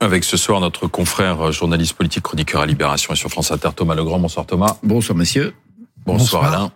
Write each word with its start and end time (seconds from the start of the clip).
Avec 0.00 0.24
ce 0.24 0.36
soir 0.36 0.60
notre 0.60 0.86
confrère 0.86 1.52
journaliste 1.52 1.94
politique 1.94 2.22
chroniqueur 2.22 2.62
à 2.62 2.66
Libération 2.66 3.12
et 3.12 3.16
sur 3.16 3.30
France 3.30 3.50
Inter, 3.50 3.70
Thomas 3.74 3.94
Legrand. 3.94 4.18
Bonsoir 4.18 4.46
Thomas. 4.46 4.76
Bonsoir 4.82 5.18
monsieur. 5.18 5.54
Bonsoir, 6.06 6.44
Alain. 6.44 6.72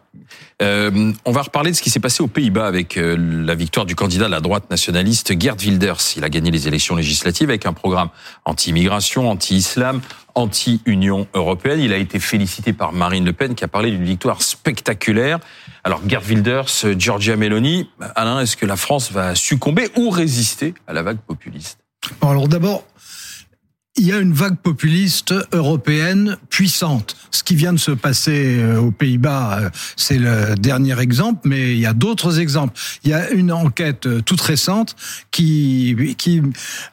Euh, 0.61 1.13
on 1.25 1.33
va 1.33 1.43
reparler 1.43 1.71
de 1.71 1.77
ce 1.77 1.83
qui 1.83 1.91
s'est 1.91 2.01
passé 2.01 2.23
aux 2.23 2.29
Pays-Bas 2.29 2.67
avec 2.67 2.97
euh, 2.97 3.17
la 3.19 3.55
victoire 3.55 3.87
du 3.87 3.95
candidat 3.95 4.27
de 4.27 4.31
la 4.31 4.41
droite 4.41 4.71
nationaliste 4.71 5.41
Geert 5.41 5.57
Wilders. 5.57 6.17
Il 6.17 6.25
a 6.25 6.29
gagné 6.29 6.51
les 6.51 6.69
élections 6.69 6.95
législatives 6.95 7.49
avec 7.49 7.65
un 7.65 7.73
programme 7.73 8.11
anti-immigration, 8.45 9.31
anti-islam, 9.31 10.01
anti-Union 10.35 11.27
européenne. 11.35 11.81
Il 11.81 11.93
a 11.93 11.97
été 11.97 12.21
félicité 12.21 12.73
par 12.73 12.93
Marine 12.93 13.25
Le 13.25 13.33
Pen 13.33 13.55
qui 13.55 13.65
a 13.65 13.69
parlé 13.69 13.91
d'une 13.91 14.05
victoire 14.05 14.43
spectaculaire. 14.43 15.39
Alors 15.85 16.01
Geert 16.07 16.23
Wilders, 16.29 16.97
Giorgia 16.97 17.37
Meloni, 17.37 17.89
Alain, 18.15 18.41
est-ce 18.41 18.57
que 18.57 18.67
la 18.67 18.77
France 18.77 19.11
va 19.11 19.35
succomber 19.35 19.89
ou 19.97 20.11
résister 20.11 20.75
à 20.87 20.93
la 20.93 21.03
vague 21.03 21.19
populiste? 21.19 21.79
Alors 22.21 22.47
d'abord, 22.47 22.85
il 23.97 24.07
y 24.07 24.13
a 24.13 24.19
une 24.19 24.33
vague 24.33 24.57
populiste 24.57 25.35
européenne 25.53 26.39
puissante. 26.49 27.15
Ce 27.31 27.43
qui 27.43 27.55
vient 27.55 27.75
de 27.75 27.79
se 27.79 27.91
passer 27.91 28.59
euh, 28.59 28.81
aux 28.81 28.91
Pays-Bas, 28.91 29.59
euh, 29.59 29.71
c'est 29.97 30.19
le 30.19 30.55
dernier 30.55 30.99
exemple, 30.99 31.47
mais 31.47 31.73
il 31.73 31.79
y 31.79 31.87
a 31.87 31.93
d'autres 31.93 32.41
exemples. 32.41 32.73
Il 33.05 33.11
y 33.11 33.15
a 33.15 33.31
une 33.31 33.53
enquête 33.53 34.07
euh, 34.07 34.23
toute 34.23 34.41
récente 34.41 34.97
qui, 35.31 36.15
qui 36.17 36.41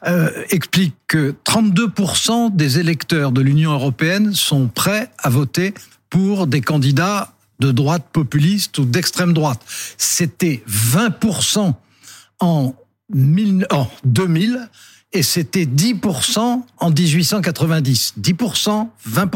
euh, 0.06 0.30
explique 0.50 0.94
que 1.08 1.34
32% 1.46 2.54
des 2.54 2.78
électeurs 2.78 3.32
de 3.32 3.40
l'Union 3.40 3.72
européenne 3.72 4.34
sont 4.34 4.66
prêts 4.66 5.10
à 5.18 5.30
voter 5.30 5.72
pour 6.10 6.46
des 6.46 6.60
candidats 6.60 7.32
de 7.60 7.70
droite 7.70 8.06
populiste 8.12 8.78
ou 8.78 8.84
d'extrême 8.84 9.32
droite. 9.32 9.60
C'était 9.96 10.62
20% 10.68 11.74
en, 12.40 12.74
1000, 13.10 13.66
en 13.70 13.86
2000 14.04 14.68
et 15.12 15.22
c'était 15.22 15.64
10% 15.64 16.62
en 16.78 16.90
1890. 16.90 18.14
10%, 18.20 18.88
20%, 19.08 19.28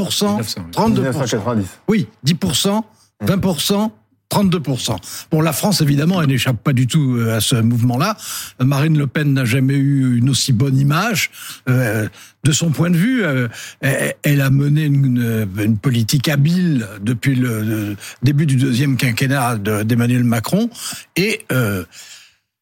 32%. 0.72 0.90
1990. 0.90 1.68
Oui, 1.88 2.08
10%, 2.26 2.82
20%. 3.24 3.90
32%. 4.34 4.96
Bon, 5.30 5.40
la 5.40 5.52
France, 5.52 5.80
évidemment, 5.80 6.20
elle 6.20 6.28
n'échappe 6.28 6.60
pas 6.60 6.72
du 6.72 6.88
tout 6.88 7.16
euh, 7.16 7.36
à 7.36 7.40
ce 7.40 7.54
mouvement-là. 7.54 8.16
Marine 8.58 8.98
Le 8.98 9.06
Pen 9.06 9.32
n'a 9.32 9.44
jamais 9.44 9.74
eu 9.74 10.18
une 10.18 10.28
aussi 10.28 10.52
bonne 10.52 10.76
image. 10.76 11.30
Euh, 11.68 12.08
de 12.42 12.52
son 12.52 12.70
point 12.70 12.90
de 12.90 12.96
vue, 12.96 13.24
euh, 13.24 13.46
elle 13.80 14.40
a 14.40 14.50
mené 14.50 14.82
une, 14.84 15.78
politique 15.80 16.28
habile 16.28 16.86
depuis 17.00 17.36
le 17.36 17.96
début 18.22 18.44
du 18.44 18.56
deuxième 18.56 18.96
quinquennat 18.96 19.56
d'Emmanuel 19.56 20.24
Macron. 20.24 20.68
Et 21.16 21.46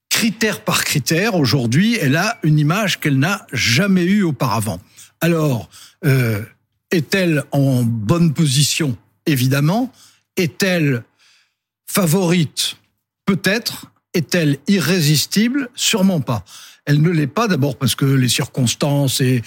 critère 0.09 0.61
par 0.61 0.85
critère, 0.85 1.35
aujourd'hui, 1.35 1.99
elle 2.01 2.17
a 2.17 2.39
une 2.43 2.59
image 2.59 3.01
qu'elle 3.01 3.19
n'a 3.19 3.47
jamais 3.53 4.05
eue 4.05 4.23
auparavant. 4.23 4.81
Alors, 5.21 5.69
est-elle 6.93 7.43
en 7.51 7.83
bonne 7.83 8.35
position? 8.35 8.97
Évidemment. 9.27 9.93
Est-elle 10.37 11.03
favorite 11.93 12.77
Peut-être. 13.27 13.87
Est-elle 14.15 14.59
irrésistible? 14.67 15.69
Sûrement 15.75 16.21
pas. 16.21 16.45
Elle 16.85 17.01
ne 17.01 17.11
l'est 17.11 17.27
pas 17.27 17.49
d'abord 17.49 17.77
parce 17.77 17.95
que 17.95 18.05
les 18.05 18.29
circonstances 18.29 19.21
et, 19.21 19.43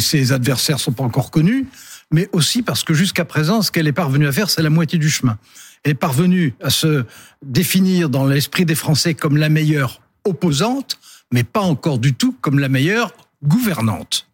ses 0.00 0.32
adversaires 0.32 0.80
sont 0.80 0.92
pas 0.92 1.04
encore 1.04 1.30
connus, 1.30 1.66
mais 2.10 2.28
aussi 2.32 2.62
parce 2.62 2.84
que 2.84 2.92
jusqu'à 2.92 3.24
présent, 3.24 3.62
ce 3.62 3.70
qu'elle 3.70 3.86
est 3.86 3.92
parvenue 3.92 4.26
à 4.26 4.32
faire, 4.32 4.50
c'est 4.50 4.62
la 4.62 4.70
moitié 4.70 4.98
du 4.98 5.08
chemin. 5.08 5.38
Elle 5.84 5.92
est 5.92 5.94
parvenue 5.94 6.54
à 6.62 6.70
se 6.70 7.04
définir 7.42 8.10
dans 8.10 8.26
l'esprit 8.26 8.64
des 8.64 8.74
Français 8.74 9.14
comme 9.14 9.36
la 9.36 9.48
meilleure 9.48 10.00
opposante, 10.24 10.98
mais 11.32 11.44
pas 11.44 11.60
encore 11.60 11.98
du 11.98 12.14
tout 12.14 12.34
comme 12.40 12.58
la 12.58 12.68
meilleure 12.68 13.12
gouvernante. 13.42 14.26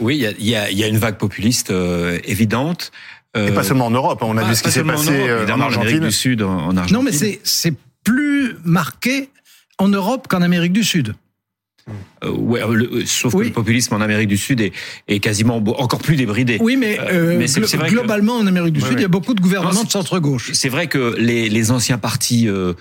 Oui, 0.00 0.16
il 0.16 0.20
y 0.20 0.26
a, 0.26 0.32
y, 0.38 0.54
a, 0.54 0.70
y 0.70 0.84
a, 0.84 0.86
une 0.86 0.98
vague 0.98 1.18
populiste 1.18 1.70
euh, 1.70 2.20
évidente. 2.24 2.92
Euh, 3.38 3.48
Et 3.48 3.52
pas 3.52 3.62
seulement 3.62 3.86
en 3.86 3.90
Europe, 3.90 4.18
on 4.22 4.36
a 4.36 4.44
vu 4.44 4.54
ce 4.54 4.62
qui 4.62 4.70
s'est 4.70 4.84
passé 4.84 5.10
en, 5.10 5.26
Europe, 5.26 5.50
en 5.50 5.60
Argentine. 5.60 6.00
du 6.00 6.12
Sud, 6.12 6.42
en, 6.42 6.76
Argentine. 6.76 6.96
Non, 6.96 7.02
mais 7.02 7.12
c'est 7.12 7.74
plus 8.04 8.56
marqué 8.64 9.30
en 9.78 9.88
Europe 9.88 10.26
qu'en 10.28 10.42
Amérique 10.42 10.72
du 10.72 10.84
Sud. 10.84 11.14
Euh, 12.24 12.30
ouais, 12.30 12.60
le, 12.70 13.06
sauf 13.06 13.32
oui. 13.34 13.44
que 13.44 13.48
le 13.48 13.54
populisme 13.54 13.94
en 13.94 14.00
Amérique 14.00 14.28
du 14.28 14.36
Sud 14.36 14.60
est, 14.60 14.72
est 15.06 15.20
quasiment 15.20 15.56
encore 15.56 16.00
plus 16.00 16.16
débridé. 16.16 16.58
Oui, 16.60 16.76
mais, 16.76 16.98
euh, 17.00 17.38
mais 17.38 17.46
c'est, 17.46 17.64
c'est 17.66 17.76
vrai 17.76 17.88
globalement 17.88 18.38
que... 18.38 18.44
en 18.44 18.46
Amérique 18.46 18.74
du 18.74 18.80
ouais, 18.80 18.86
Sud, 18.86 18.96
ouais. 18.96 19.00
il 19.00 19.02
y 19.02 19.06
a 19.06 19.08
beaucoup 19.08 19.34
de 19.34 19.40
gouvernements 19.40 19.84
de 19.84 19.90
centre-gauche. 19.90 20.50
C'est 20.52 20.68
vrai 20.68 20.86
que 20.86 21.14
les, 21.18 21.48
les 21.48 21.70
anciens 21.70 21.98
partis 21.98 22.48
euh, 22.48 22.74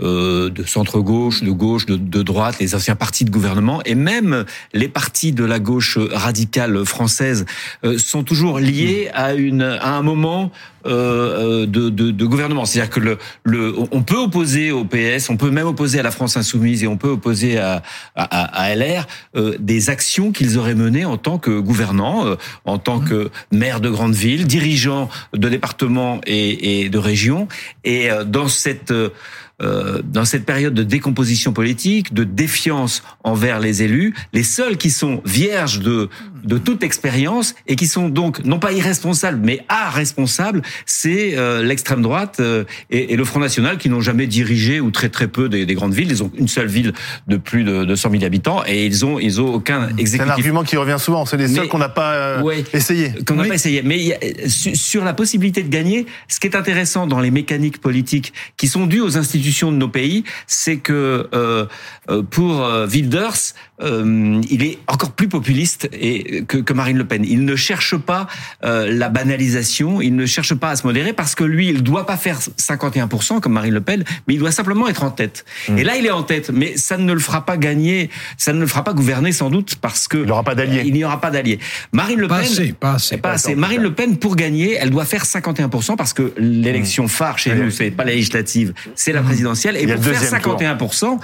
euh, 0.00 0.48
de 0.48 0.64
centre-gauche, 0.64 1.42
de 1.42 1.50
gauche, 1.50 1.84
de, 1.84 1.96
de, 1.96 2.22
droite, 2.22 2.56
les 2.60 2.74
anciens 2.74 2.96
partis 2.96 3.24
de 3.24 3.30
gouvernement 3.30 3.82
et 3.84 3.94
même 3.94 4.44
les 4.72 4.88
partis 4.88 5.32
de 5.32 5.44
la 5.44 5.58
gauche 5.58 5.98
radicale 5.98 6.84
française 6.86 7.44
euh, 7.84 7.98
sont 7.98 8.22
toujours 8.22 8.58
liés 8.58 9.10
à, 9.12 9.34
une, 9.34 9.62
à 9.62 9.90
un 9.90 10.02
moment 10.02 10.50
euh, 10.84 11.66
de, 11.66 11.90
de, 11.90 12.10
de, 12.10 12.26
gouvernement. 12.26 12.64
C'est-à-dire 12.64 12.90
que 12.90 12.98
le, 13.00 13.18
le, 13.44 13.74
on 13.92 14.02
peut 14.02 14.16
opposer 14.16 14.72
au 14.72 14.84
PS, 14.84 15.30
on 15.30 15.36
peut 15.36 15.50
même 15.50 15.66
opposer 15.66 16.00
à 16.00 16.02
la 16.02 16.10
France 16.10 16.36
insoumise 16.36 16.82
et 16.82 16.88
on 16.88 16.96
peut 16.96 17.10
opposer 17.10 17.58
à, 17.58 17.82
à, 18.16 18.24
à 18.24 18.74
LR 18.74 19.06
euh, 19.36 19.56
des 19.60 19.90
actions 19.90 20.32
qu'ils 20.32 20.58
auraient 20.58 20.74
menées 20.74 21.04
en 21.04 21.18
tant 21.18 21.38
que 21.38 21.60
gouvernants, 21.60 22.26
euh, 22.26 22.36
en 22.64 22.78
tant 22.78 22.98
que 22.98 23.30
maire 23.52 23.80
de 23.80 23.90
grande 23.90 24.14
ville, 24.14 24.46
dirigeant 24.46 25.08
de 25.34 25.48
départements 25.48 26.20
et, 26.26 26.82
et 26.82 26.88
de 26.88 26.98
régions. 26.98 27.46
Et 27.84 28.08
dans 28.26 28.48
cette 28.48 28.90
euh, 28.90 29.10
dans 29.62 30.24
cette 30.24 30.44
période 30.44 30.74
de 30.74 30.82
décomposition 30.82 31.52
politique, 31.52 32.12
de 32.12 32.24
défiance 32.24 33.02
envers 33.24 33.60
les 33.60 33.82
élus, 33.82 34.14
les 34.32 34.42
seuls 34.42 34.76
qui 34.76 34.90
sont 34.90 35.22
vierges 35.24 35.80
de 35.80 36.08
de 36.44 36.58
toute 36.58 36.82
expérience 36.82 37.54
et 37.66 37.76
qui 37.76 37.86
sont 37.86 38.08
donc 38.08 38.44
non 38.44 38.58
pas 38.58 38.72
irresponsables 38.72 39.40
mais 39.42 39.60
à 39.68 39.90
responsables, 39.90 40.62
c'est 40.86 41.36
euh, 41.36 41.62
l'extrême 41.62 42.02
droite 42.02 42.38
euh, 42.40 42.64
et, 42.90 43.12
et, 43.12 43.16
le 43.16 43.24
Front 43.24 43.40
National 43.40 43.78
qui 43.78 43.88
n'ont 43.88 44.00
jamais 44.00 44.26
dirigé 44.26 44.80
ou 44.80 44.90
très 44.90 45.08
très 45.08 45.28
peu 45.28 45.48
des, 45.48 45.66
des, 45.66 45.74
grandes 45.74 45.94
villes. 45.94 46.10
Ils 46.10 46.22
ont 46.22 46.30
une 46.36 46.48
seule 46.48 46.66
ville 46.66 46.92
de 47.26 47.36
plus 47.36 47.64
de, 47.64 47.84
de 47.84 47.94
100 47.94 48.10
000 48.10 48.24
habitants 48.24 48.62
et 48.66 48.86
ils 48.86 49.04
ont 49.04 49.18
ils 49.18 49.40
ont 49.40 49.54
aucun 49.54 49.88
exécutif. 49.96 50.12
C'est 50.12 50.22
un 50.22 50.28
argument 50.28 50.64
qui 50.64 50.76
revient 50.76 50.96
souvent. 50.98 51.26
C'est 51.26 51.36
les 51.36 51.48
seuls 51.48 51.68
qu'on 51.68 51.78
n'a 51.78 51.88
pas 51.88 52.14
euh, 52.14 52.42
ouais, 52.42 52.64
essayé. 52.72 53.12
Qu'on 53.26 53.34
n'a 53.34 53.42
oui. 53.42 53.48
pas 53.48 53.54
essayé. 53.54 53.82
Mais 53.82 54.12
a, 54.12 54.48
sur 54.48 55.04
la 55.04 55.14
possibilité 55.14 55.62
de 55.62 55.68
gagner, 55.68 56.06
ce 56.28 56.40
qui 56.40 56.46
est 56.46 56.56
intéressant 56.56 57.06
dans 57.06 57.20
les 57.20 57.30
mécaniques 57.30 57.80
politiques 57.80 58.32
qui 58.56 58.68
sont 58.68 58.86
dues 58.86 59.00
aux 59.00 59.18
institutions 59.18 59.72
de 59.72 59.76
nos 59.76 59.88
pays, 59.88 60.24
c'est 60.46 60.76
que 60.76 61.28
euh, 61.34 61.66
pour 62.30 62.66
Wilders, 62.88 63.54
euh, 63.82 64.40
il 64.48 64.62
est 64.62 64.78
encore 64.86 65.12
plus 65.12 65.28
populiste 65.28 65.88
et 65.92 66.31
que, 66.40 66.58
que, 66.58 66.72
Marine 66.72 66.98
Le 66.98 67.04
Pen. 67.04 67.24
Il 67.24 67.44
ne 67.44 67.56
cherche 67.56 67.96
pas 67.96 68.26
euh, 68.64 68.90
la 68.90 69.08
banalisation, 69.08 70.00
il 70.00 70.16
ne 70.16 70.26
cherche 70.26 70.54
pas 70.54 70.70
à 70.70 70.76
se 70.76 70.86
modérer 70.86 71.12
parce 71.12 71.34
que 71.34 71.44
lui, 71.44 71.68
il 71.68 71.82
doit 71.82 72.06
pas 72.06 72.16
faire 72.16 72.38
51% 72.38 73.40
comme 73.40 73.52
Marine 73.52 73.74
Le 73.74 73.80
Pen, 73.80 74.04
mais 74.26 74.34
il 74.34 74.40
doit 74.40 74.50
simplement 74.50 74.88
être 74.88 75.04
en 75.04 75.10
tête. 75.10 75.44
Mmh. 75.68 75.78
Et 75.78 75.84
là, 75.84 75.96
il 75.96 76.06
est 76.06 76.10
en 76.10 76.22
tête, 76.22 76.50
mais 76.50 76.76
ça 76.76 76.96
ne 76.96 77.12
le 77.12 77.20
fera 77.20 77.44
pas 77.44 77.56
gagner, 77.56 78.10
ça 78.36 78.52
ne 78.52 78.60
le 78.60 78.66
fera 78.66 78.84
pas 78.84 78.92
gouverner 78.92 79.32
sans 79.32 79.50
doute 79.50 79.76
parce 79.76 80.08
que 80.08 80.18
il 80.18 80.24
n'y 80.24 80.30
aura 80.30 80.44
pas 80.44 80.54
d'alliés. 80.54 80.82
Il 80.84 80.92
n'y 80.92 81.04
aura 81.04 81.20
pas 81.20 81.30
d'alliés. 81.30 81.58
Marine 81.92 82.20
Le 82.20 82.28
pas 82.28 82.40
Pen, 82.40 82.44
assez, 82.44 82.72
pas 82.72 82.92
assez, 82.94 83.16
pas 83.16 83.32
assez. 83.32 83.54
Marine 83.54 83.82
Le 83.82 83.94
Pen 83.94 84.16
pour 84.16 84.36
gagner, 84.36 84.76
elle 84.80 84.90
doit 84.90 85.04
faire 85.04 85.24
51% 85.24 85.96
parce 85.96 86.12
que 86.12 86.32
l'élection 86.36 87.08
phare 87.08 87.38
chez 87.38 87.54
mmh. 87.54 87.58
nous, 87.58 87.70
c'est 87.70 87.90
pas 87.90 88.04
la 88.04 88.12
législative, 88.12 88.72
c'est 88.94 89.12
la 89.12 89.22
présidentielle. 89.22 89.76
Et 89.76 89.86
pour 89.86 90.04
faire 90.04 90.40
51%, 90.40 91.00
tour. 91.00 91.20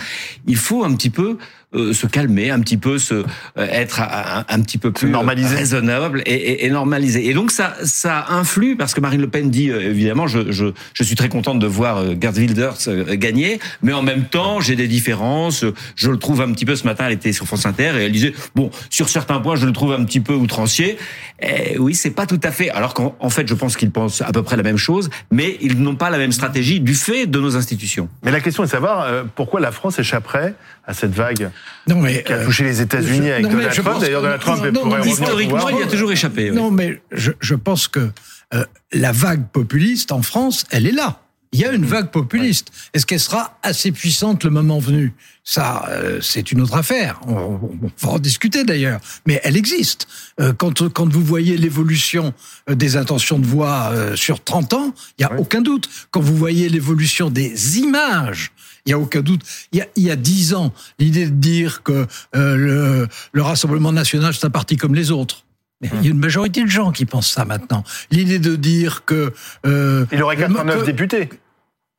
il 0.47 0.57
faut 0.57 0.85
un 0.85 0.95
petit 0.95 1.11
peu 1.11 1.39
euh, 1.75 1.93
se 1.93 2.07
calmer, 2.07 2.51
un 2.51 2.61
petit 2.61 2.79
peu 2.79 2.99
se 2.99 3.13
euh, 3.13 3.25
être 3.57 4.01
un, 4.01 4.47
un, 4.49 4.61
petit 4.63 4.79
peu 4.79 4.91
plus 4.91 5.11
normalisé. 5.11 5.55
raisonnable 5.55 6.23
et, 6.25 6.33
et, 6.33 6.65
et, 6.65 6.71
normalisé. 6.71 7.29
Et 7.29 7.35
donc 7.35 7.51
ça 7.51 7.75
ça 7.85 8.25
influe 8.31 8.75
parce 8.75 8.95
que 8.95 9.03
Marine 9.03 9.21
Le 9.21 9.29
Pen 9.29 9.51
dit 9.51 9.71
euh, 9.71 9.83
évidemment 9.83 10.27
je, 10.27 10.51
je, 10.51 10.69
je 10.95 11.03
suis 11.05 11.15
très 11.15 11.29
contente 11.29 11.59
de 11.59 11.67
voir 11.67 12.03
Gerd 12.19 12.39
Wilders 12.39 13.17
gagner, 13.19 13.61
mais 13.83 13.93
en 13.93 14.01
même 14.01 14.25
temps 14.25 14.61
j'ai 14.61 14.77
des 14.77 14.89
différences. 14.89 15.63
Je 15.95 16.11
le 16.11 16.17
trouve 16.17 16.41
un 16.41 16.51
petit 16.53 16.65
peu 16.65 16.75
ce 16.75 16.85
matin, 16.85 17.05
elle 17.07 17.13
était 17.13 17.33
sur 17.33 17.45
France 17.45 17.67
Inter 17.67 17.93
et 17.99 18.05
elle 18.07 18.13
disait 18.13 18.33
bon 18.55 18.71
sur 18.89 19.11
certains 19.11 19.39
points 19.39 19.57
je 19.57 19.67
le 19.67 19.73
trouve 19.73 19.93
un 19.93 20.05
petit 20.05 20.21
peu 20.21 20.33
outrancier. 20.33 20.97
Et 21.43 21.77
oui 21.79 21.95
c'est 21.95 22.13
pas 22.13 22.25
tout 22.25 22.41
à 22.45 22.51
fait. 22.51 22.71
Alors 22.71 22.95
qu'en 22.95 23.15
en 23.21 23.29
fait 23.29 23.47
je 23.47 23.55
pense 23.55 23.77
qu'ils 23.77 23.91
pensent 23.91 24.23
à 24.23 24.33
peu 24.33 24.43
près 24.43 24.57
la 24.57 24.63
même 24.63 24.79
chose, 24.79 25.11
mais 25.31 25.59
ils 25.61 25.79
n'ont 25.79 25.97
pas 25.97 26.09
la 26.09 26.17
même 26.17 26.33
stratégie 26.33 26.81
du 26.81 26.95
fait 26.95 27.27
de 27.27 27.39
nos 27.39 27.57
institutions. 27.57 28.09
Mais 28.23 28.31
la 28.31 28.41
question 28.41 28.63
est 28.63 28.67
de 28.69 28.73
savoir 28.73 29.03
euh, 29.03 29.25
pourquoi 29.35 29.61
la 29.61 29.71
France 29.71 29.99
échapperait 29.99 30.55
à 30.87 30.95
cette 30.95 31.13
vague? 31.13 31.51
Non, 31.87 31.97
mais, 31.97 32.23
qui 32.23 32.33
a 32.33 32.45
touché 32.45 32.65
les 32.65 32.81
États-Unis 32.81 33.31
avec 33.31 33.49
Donald 33.49 33.73
Trump. 33.73 34.01
D'ailleurs, 34.01 34.23
Donald 34.23 34.41
Trump 34.41 34.65
non, 34.73 34.87
non, 34.87 35.03
historiquement, 35.03 35.69
il 35.69 35.83
a 35.83 35.87
toujours 35.87 36.13
échappé. 36.13 36.51
Non, 36.51 36.71
mais 36.71 37.01
je, 37.13 37.33
je 37.41 37.55
pense 37.55 37.89
que 37.89 38.11
euh, 38.55 38.65
la 38.93 39.13
vague 39.13 39.49
populiste 39.49 40.13
en 40.13 40.23
France, 40.23 40.65
elle 40.71 40.87
est 40.87 40.93
là. 40.93 41.21
Il 41.53 41.61
y 41.61 41.65
a 41.65 41.73
une 41.73 41.87
vague 41.87 42.11
populiste. 42.11 42.69
Est-ce 42.93 43.07
qu'elle 43.07 43.21
sera 43.21 43.59
assez 43.63 43.91
puissante 43.91 44.45
le 44.45 44.51
moment 44.51 44.79
venu? 44.79 45.15
Ça, 45.45 45.87
euh, 45.89 46.21
c'est 46.21 46.53
une 46.53 46.61
autre 46.61 46.75
affaire. 46.75 47.21
On, 47.27 47.33
on- 47.33 47.79
on 47.83 47.91
va 48.07 48.09
en 48.13 48.19
discuter 48.19 48.65
d'ailleurs. 48.65 49.01
Mais 49.27 49.41
elle 49.45 49.57
existe. 49.57 50.07
Euh, 50.41 50.53
quand, 50.53 50.89
quand 50.93 51.11
vous 51.11 51.23
voyez 51.25 51.57
l'évolution 51.57 52.35
euh, 52.69 52.75
des 52.75 52.97
intentions 52.97 53.39
de 53.39 53.47
voix 53.47 53.91
euh, 53.93 54.15
sur 54.15 54.45
30 54.45 54.75
ans, 54.75 54.95
il 55.19 55.23
y 55.23 55.25
a 55.25 55.33
aucun 55.39 55.63
doute. 55.63 55.89
Quand 56.11 56.21
vous 56.21 56.37
voyez 56.37 56.69
l'évolution 56.69 57.31
des 57.31 57.79
images, 57.79 58.53
il 58.85 58.91
y 58.91 58.93
a 58.93 58.99
aucun 58.99 59.23
doute. 59.23 59.41
Il 59.73 59.79
y 59.79 59.81
a, 59.83 59.87
il 59.97 60.03
y 60.03 60.11
a 60.11 60.17
10 60.17 60.53
ans, 60.55 60.75
l'idée 60.99 61.25
de 61.27 61.31
dire 61.35 61.83
que 61.83 62.07
euh, 62.37 62.57
le, 62.57 63.09
le 63.33 63.43
Rassemblement 63.43 63.93
national, 63.93 64.35
c'est 64.35 64.47
un 64.47 64.51
parti 64.51 64.77
comme 64.77 64.95
les 64.95 65.11
autres. 65.11 65.45
Mais 65.81 65.89
il 65.95 66.05
y 66.05 66.09
a 66.09 66.11
une 66.11 66.19
majorité 66.19 66.63
de 66.63 66.69
gens 66.69 66.91
qui 66.91 67.05
pensent 67.07 67.31
ça 67.31 67.45
maintenant. 67.45 67.85
L'idée 68.11 68.39
de 68.41 68.57
dire 68.57 69.05
que... 69.05 69.33
euh, 69.67 70.07
Il 70.13 70.23
aurait 70.23 70.35
le- 70.37 70.43
89 70.43 70.81
que- 70.81 70.87
députés. 70.87 71.29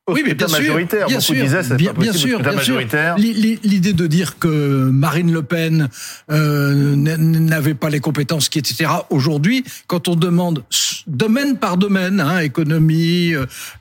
Oui, 0.08 0.22
mais 0.26 0.34
bien 0.34 0.48
majoritaire. 0.48 1.06
bien 1.06 1.20
sûr, 1.20 1.34
disaient 1.36 1.62
bien, 1.76 1.92
bien 1.92 2.12
sûr, 2.12 2.40
bien 2.40 2.50
sûr. 2.50 2.56
majoritaire. 2.56 3.16
L'i- 3.16 3.32
l'i- 3.32 3.60
L'idée 3.62 3.92
de 3.92 4.06
dire 4.08 4.38
que 4.40 4.48
Marine 4.90 5.32
Le 5.32 5.42
Pen 5.42 5.88
euh, 6.32 6.96
n'avait 6.96 7.74
pas 7.74 7.90
les 7.90 8.00
compétences 8.00 8.48
qui, 8.48 8.58
etc. 8.58 8.90
Aujourd'hui, 9.10 9.62
quand 9.86 10.08
on 10.08 10.16
demande 10.16 10.64
domaine 11.06 11.58
par 11.58 11.76
domaine, 11.76 12.18
hein, 12.20 12.40
économie, 12.40 13.34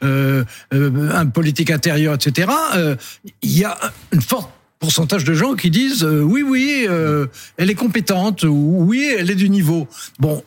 euh, 0.04 0.44
euh, 0.74 1.26
politique 1.34 1.72
intérieur, 1.72 2.14
etc. 2.14 2.48
Il 3.42 3.58
y 3.58 3.64
a 3.66 3.76
une 4.12 4.22
forte 4.22 4.52
pourcentage 4.80 5.26
de 5.26 5.34
gens 5.34 5.56
qui 5.56 5.70
disent 5.70 6.04
euh, 6.04 6.22
oui 6.22 6.42
oui 6.42 6.86
euh, 6.90 7.28
elle 7.58 7.70
est 7.70 7.76
compétente 7.76 8.44
ou 8.44 8.78
oui 8.88 9.14
elle 9.18 9.30
est 9.30 9.36
du 9.36 9.50
niveau. 9.50 9.88
Bon 10.20 10.42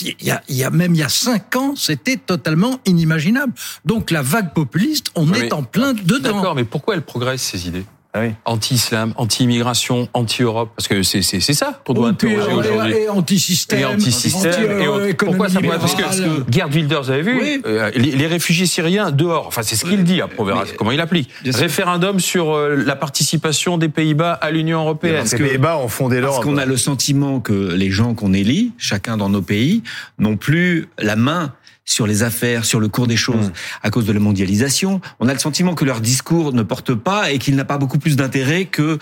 il 0.00 0.14
y 0.26 0.30
a, 0.30 0.42
y 0.48 0.64
a 0.64 0.70
même 0.70 0.94
il 0.94 0.98
y 0.98 1.02
a 1.02 1.08
cinq 1.08 1.54
ans 1.56 1.74
c'était 1.76 2.16
totalement 2.16 2.80
inimaginable. 2.86 3.52
Donc 3.84 4.10
la 4.10 4.22
vague 4.22 4.52
populiste 4.54 5.08
on 5.14 5.28
Oui, 5.30 5.38
est 5.38 5.52
en 5.52 5.62
plein 5.62 5.92
dedans. 5.92 6.36
D'accord, 6.36 6.54
mais 6.54 6.64
pourquoi 6.64 6.94
elles 6.94 7.02
progressent 7.02 7.42
ces 7.42 7.68
idées? 7.68 7.84
Ah 8.16 8.20
oui. 8.20 8.30
Anti-islam, 8.44 9.12
anti-immigration, 9.16 10.08
anti-Europe 10.14 10.70
Parce 10.76 10.86
que 10.86 11.02
c'est 11.02 11.20
c'est- 11.22 11.40
c'est 11.40 11.52
ça 11.52 11.80
qu'on 11.84 11.94
doit 11.94 12.08
interroger 12.10 12.36
euh, 12.52 12.54
aujourd'hui. 12.58 12.92
et, 12.94 13.02
et 13.02 13.08
anti-système 13.08 13.78
Et 13.80 13.84
anti-système. 13.84 14.80
et 14.80 14.86
autres. 14.86 15.12
Pourquoi 15.16 15.48
ça 15.48 15.60
pourrait 15.60 15.78
Parce 15.80 15.96
que 15.96 16.02
libérale. 16.14 16.44
Gerd 16.48 16.72
Wilders, 16.74 17.02
vous 17.02 17.10
avez 17.10 17.22
vu 17.22 17.40
Oui. 17.40 17.62
euh, 17.66 17.90
les, 17.96 18.12
les 18.12 18.26
réfugiés 18.28 18.66
syriens 18.66 19.10
dehors. 19.10 19.48
Enfin, 19.48 19.62
c'est 19.62 19.74
ce 19.74 19.84
qu'il 19.84 20.04
dit 20.04 20.20
à 20.20 20.28
Provera. 20.28 20.62
Mais- 20.64 20.76
Comment 20.76 20.92
il 20.92 21.00
applique. 21.00 21.28
Référendum 21.44 22.20
sur 22.20 22.54
euh, 22.54 22.76
la 22.76 22.94
participation 22.94 23.78
des 23.78 23.88
Pays-Bas 23.88 24.32
à 24.34 24.52
l'Union 24.52 24.80
européenne. 24.82 25.16
Parce 25.16 25.32
que 25.34 25.42
les 25.42 25.48
Pays-Bas 25.48 25.78
ont 25.78 25.88
fondé 25.88 26.20
Parce 26.20 26.34
l'Europe. 26.34 26.44
qu'on 26.44 26.56
a 26.56 26.66
le 26.66 26.76
sentiment 26.76 27.40
que 27.40 27.74
les 27.74 27.90
gens 27.90 28.14
qu'on 28.14 28.32
élit, 28.32 28.70
chacun 28.78 29.16
dans 29.16 29.28
nos 29.28 29.42
pays, 29.42 29.82
n'ont 30.20 30.36
plus 30.36 30.86
la 30.98 31.16
main 31.16 31.52
sur 31.84 32.06
les 32.06 32.22
affaires, 32.22 32.64
sur 32.64 32.80
le 32.80 32.88
cours 32.88 33.06
des 33.06 33.16
choses, 33.16 33.52
à 33.82 33.90
cause 33.90 34.06
de 34.06 34.12
la 34.12 34.20
mondialisation. 34.20 35.00
On 35.20 35.28
a 35.28 35.32
le 35.32 35.38
sentiment 35.38 35.74
que 35.74 35.84
leur 35.84 36.00
discours 36.00 36.52
ne 36.52 36.62
porte 36.62 36.94
pas 36.94 37.30
et 37.30 37.38
qu'il 37.38 37.56
n'a 37.56 37.64
pas 37.64 37.78
beaucoup 37.78 37.98
plus 37.98 38.16
d'intérêt 38.16 38.64
que 38.64 38.98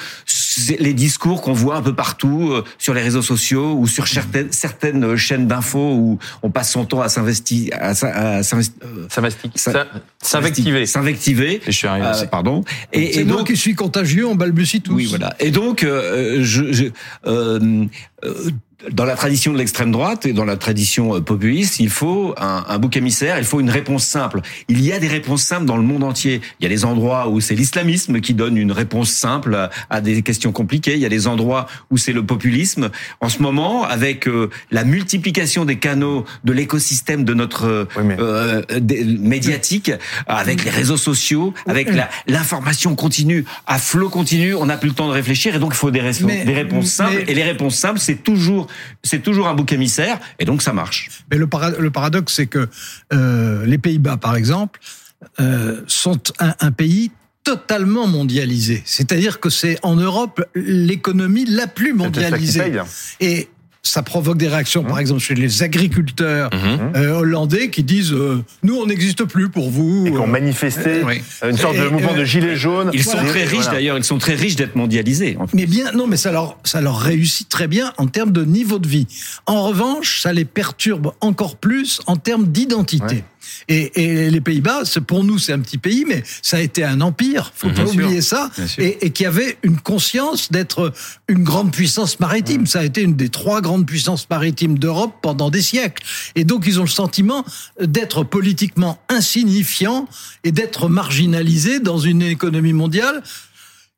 les 0.79 0.95
discours 0.95 1.43
qu'on 1.43 1.53
voit 1.53 1.77
un 1.77 1.83
peu 1.83 1.95
partout 1.95 2.51
euh, 2.53 2.65
sur 2.79 2.95
les 2.95 3.03
réseaux 3.03 3.23
sociaux 3.23 3.75
ou 3.79 3.87
sur 3.87 4.07
certaines, 4.09 4.53
certaines 4.53 5.17
chaînes 5.17 5.47
d'infos 5.47 5.95
où 5.95 6.19
on 6.43 6.51
passe 6.51 6.73
son 6.73 6.85
temps 6.85 7.01
à 7.01 7.09
s'investir, 7.09 7.75
à, 7.81 7.93
euh, 8.05 8.43
S'invectiver. 10.23 10.87
S'invectiver. 10.87 11.61
Je 11.67 11.71
suis 11.73 11.87
arrivé. 11.89 12.07
Euh, 12.07 12.27
pardon. 12.27 12.65
Et, 12.93 13.13
c'est 13.13 13.21
et 13.21 13.25
moi 13.25 13.39
donc, 13.39 13.47
qui 13.49 13.57
suis 13.57 13.75
contagieux 13.75 14.27
on 14.27 14.35
balbutie 14.35 14.81
tous 14.81 14.95
oui, 14.95 15.07
voilà. 15.07 15.35
Et 15.41 15.51
donc, 15.51 15.83
euh, 15.83 16.39
je, 16.43 16.73
je- 16.73 16.85
euh, 17.27 17.85
euh, 18.25 18.51
dans 18.91 19.05
la 19.05 19.15
tradition 19.15 19.53
de 19.53 19.59
l'extrême 19.59 19.93
droite 19.93 20.27
et 20.27 20.33
dans 20.33 20.45
la 20.45 20.57
tradition 20.57 21.15
euh, 21.15 21.21
populiste, 21.21 21.79
il 21.79 21.89
faut 21.89 22.35
un, 22.37 22.65
un 22.69 22.79
bouc 22.81 22.97
émissaire, 22.97 23.39
il 23.39 23.45
faut 23.45 23.61
une 23.61 23.71
réponse 23.71 24.05
simple. 24.05 24.41
Il 24.69 24.85
y 24.85 24.93
a 24.93 24.99
des 24.99 25.07
réponses 25.07 25.43
simples 25.45 25.67
dans 25.67 25.77
le 25.77 25.85
monde 25.85 26.03
entier. 26.03 26.41
Il 26.59 26.65
y 26.65 26.67
a 26.67 26.69
des 26.69 26.85
endroits 26.85 27.29
où 27.29 27.41
c'est 27.41 27.55
l'islamisme 27.55 28.21
qui 28.21 28.35
donne 28.35 28.57
une 28.57 28.73
réponse 28.73 29.11
simple 29.13 29.55
à, 29.55 29.71
à 29.89 30.01
des 30.01 30.23
questions 30.23 30.42
compliquées. 30.51 30.95
Il 30.95 31.01
y 31.01 31.07
a 31.07 31.09
des 31.09 31.29
endroits 31.29 31.69
où 31.91 31.97
c'est 31.99 32.13
le 32.13 32.27
populisme. 32.27 32.91
En 33.21 33.29
ce 33.29 33.41
moment, 33.41 33.85
avec 33.85 34.27
euh, 34.27 34.51
la 34.73 34.83
multiplication 34.85 35.65
des 35.65 35.77
canaux 35.77 36.25
de 36.43 36.53
l'écosystème 36.53 37.23
de 37.25 37.35
notre 37.35 37.67
euh, 37.67 37.85
Oui, 37.97 38.03
mais- 38.05 38.17
euh, 38.19 38.63
des- 38.81 39.05
médiatique, 39.05 39.93
avec 40.27 40.65
les 40.65 40.71
réseaux 40.71 40.97
sociaux, 40.97 41.53
avec 41.69 41.89
l'information 42.27 42.95
continue, 42.97 43.45
à 43.67 43.79
flot 43.79 44.09
continu, 44.09 44.55
on 44.55 44.67
n'a 44.67 44.77
plus 44.79 44.89
le 44.89 44.95
temps 44.95 45.07
de 45.09 45.13
réfléchir 45.13 45.55
et 45.55 45.59
donc 45.59 45.73
il 45.75 45.77
faut 45.77 45.91
des, 45.91 46.01
res- 46.01 46.25
Mais- 46.25 46.45
des 46.45 46.55
réponses 46.55 46.87
simples. 46.91 47.23
mais- 47.27 47.31
Et 47.31 47.35
les 47.35 47.43
réponses 47.45 47.77
simples, 47.77 48.01
c'est 48.01 48.23
toujours, 48.25 48.67
c'est 49.05 49.23
toujours 49.23 49.47
un 49.49 49.55
bouc 49.55 49.71
émissaire 49.73 50.19
et 50.39 50.45
donc 50.45 50.63
ça 50.63 50.73
marche. 50.73 51.09
Mais 51.31 51.37
le, 51.37 51.47
para- 51.47 51.79
le 51.79 51.91
paradoxe, 51.91 52.33
c'est 52.35 52.47
que 52.47 52.69
euh, 53.13 53.67
les 53.67 53.79
Pays-Bas, 53.79 54.17
par 54.17 54.37
exemple, 54.37 54.81
euh, 55.41 55.83
sont 55.87 56.21
un, 56.39 56.55
un 56.61 56.73
pays 56.73 57.11
totalement 57.45 58.07
mondialisé. 58.07 58.83
C'est-à-dire 58.85 59.41
que 59.41 59.51
c'est 59.51 59.79
en 59.83 59.97
Europe 59.97 60.45
l'économie 60.55 61.45
la 61.47 61.67
plus 61.67 61.93
mondialisée. 61.93 62.61
paye. 62.61 62.81
Et 63.21 63.49
ça 63.85 64.03
provoque 64.05 64.39
des 64.39 64.47
réactions, 64.47 64.85
Mmh. 64.85 64.87
par 64.87 65.01
exemple, 65.01 65.21
chez 65.21 65.35
les 65.35 65.65
agriculteurs 65.65 66.51
Mhm. 66.55 66.93
euh, 66.95 67.15
hollandais 67.19 67.69
qui 67.69 67.83
disent 67.83 68.13
euh, 68.13 68.45
Nous, 68.63 68.77
on 68.77 68.87
n'existe 68.87 69.25
plus 69.25 69.49
pour 69.49 69.71
vous. 69.71 70.07
Et 70.07 70.13
qui 70.13 70.17
ont 70.19 70.27
manifesté 70.29 71.03
Oui. 71.05 71.21
une 71.45 71.57
sorte 71.57 71.77
de 71.77 71.89
mouvement 71.89 72.13
euh, 72.15 72.19
de 72.21 72.25
gilets 72.25 72.55
jaunes. 72.55 72.91
Ils 72.93 73.03
sont 73.03 73.11
Voilà. 73.15 73.31
très 73.31 73.43
riches 73.43 73.55
Voilà. 73.65 73.73
d'ailleurs, 73.73 73.99
ils 73.99 74.05
sont 74.05 74.19
très 74.19 74.35
riches 74.37 74.55
d'être 74.55 74.77
mondialisés. 74.77 75.37
en 75.37 75.49
fait. 75.49 75.57
Mais 75.57 75.67
bien, 75.67 75.91
non, 75.93 76.07
mais 76.07 76.17
ça 76.17 76.31
leur, 76.31 76.59
ça 76.63 76.81
leur 76.81 77.01
réussit 77.01 77.49
très 77.49 77.67
bien 77.67 77.93
en 77.99 78.07
termes 78.07 78.31
de 78.31 78.45
niveau 78.45 78.79
de 78.79 78.87
vie. 78.87 79.09
En 79.47 79.65
revanche, 79.67 80.21
ça 80.23 80.33
les 80.33 80.45
perturbe 80.45 81.11
encore 81.21 81.57
plus 81.57 82.01
en 82.07 82.15
termes 82.15 82.47
d'identité. 82.47 83.05
Ouais. 83.17 83.25
Et, 83.69 84.03
et 84.03 84.31
les 84.31 84.41
Pays-Bas, 84.41 84.83
pour 85.07 85.25
nous, 85.25 85.39
c'est 85.39 85.53
un 85.53 85.61
petit 85.61 85.79
pays, 85.79 86.05
mais 86.07 86.23
ça 86.43 86.59
a 86.59 86.61
été 86.61 86.85
un 86.85 87.01
empire. 87.01 87.53
Faut 87.55 87.69
pas 87.69 87.75
Bien 87.75 87.87
sûr. 87.87 88.05
oublier 88.05 88.23
ça. 88.23 88.51
Et, 88.79 89.07
et 89.07 89.11
qui 89.11 89.25
avait 89.25 89.59
une 89.63 89.79
conscience 89.79 90.51
d'être 90.53 90.93
une 91.29 91.45
grande 91.45 91.73
puissance 91.73 92.21
maritime. 92.21 92.67
Ça 92.67 92.81
a 92.81 92.85
été 92.85 93.03
une 93.03 93.15
des 93.17 93.29
trois 93.29 93.61
grandes 93.61 93.87
puissances 93.87 94.29
maritimes 94.29 94.79
d'Europe 94.79 95.15
pendant 95.23 95.51
des 95.51 95.63
siècles. 95.63 96.03
Et 96.35 96.45
donc, 96.45 96.65
ils 96.67 96.79
ont 96.79 96.85
le 96.85 96.89
sentiment 96.89 97.45
d'être 97.81 98.25
politiquement 98.25 99.01
insignifiants 99.09 100.09
et 100.45 100.53
d'être 100.53 100.89
marginalisés 100.89 101.81
dans 101.81 101.99
une 101.99 102.23
économie 102.23 102.73
mondiale 102.73 103.23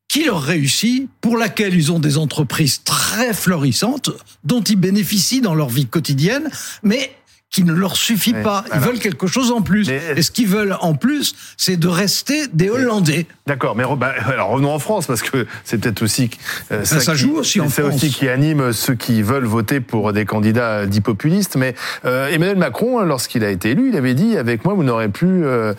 qui 0.06 0.24
leur 0.24 0.42
réussit, 0.42 1.08
pour 1.20 1.36
laquelle 1.36 1.74
ils 1.74 1.90
ont 1.90 1.98
des 1.98 2.18
entreprises 2.18 2.82
très 2.84 3.32
florissantes, 3.32 4.10
dont 4.44 4.60
ils 4.62 4.76
bénéficient 4.76 5.40
dans 5.40 5.54
leur 5.54 5.70
vie 5.70 5.86
quotidienne, 5.86 6.50
mais 6.82 7.10
qui 7.54 7.62
ne 7.62 7.72
leur 7.72 7.96
suffit 7.96 8.32
Oui, 8.36 8.42
pas. 8.42 8.64
Ils 8.66 8.70
voilà. 8.78 8.86
veulent 8.86 8.98
quelque 8.98 9.28
chose 9.28 9.52
en 9.52 9.62
plus. 9.62 9.88
Mais- 9.88 10.00
Et 10.16 10.22
ce 10.22 10.32
qu'ils 10.32 10.48
veulent 10.48 10.76
en 10.80 10.94
plus, 10.94 11.36
c'est 11.56 11.76
de 11.76 11.86
rester 11.86 12.48
des 12.52 12.68
Hollandais. 12.68 13.26
D'accord, 13.46 13.76
mais 13.76 13.84
bah, 13.96 14.12
alors 14.26 14.48
revenons 14.48 14.72
en 14.72 14.78
France 14.80 15.06
parce 15.06 15.22
que 15.22 15.46
c'est 15.64 15.78
peut-être 15.78 16.02
aussi 16.02 16.30
euh, 16.72 16.84
ça 16.84 16.98
qui- 17.12 17.18
joue 17.18 17.36
aussi 17.36 17.60
en 17.60 17.68
c'est 17.68 17.82
France. 17.82 17.94
aussi 17.94 18.10
qui 18.10 18.28
anime 18.28 18.72
ceux 18.72 18.94
qui 18.94 19.22
veulent 19.22 19.44
voter 19.44 19.78
pour 19.80 20.12
des 20.12 20.24
candidats 20.24 20.86
dits 20.86 21.00
populistes. 21.00 21.54
Mais 21.56 21.74
euh, 22.04 22.28
Emmanuel 22.28 22.56
Macron, 22.56 22.98
hein, 22.98 23.04
lorsqu'il 23.04 23.44
a 23.44 23.50
été 23.50 23.70
élu, 23.70 23.90
il 23.90 23.96
avait 23.96 24.14
dit 24.14 24.36
avec 24.36 24.64
moi 24.64 24.74
vous 24.74 24.82
n'aurez 24.82 25.08
plus 25.08 25.44
euh, 25.46 25.74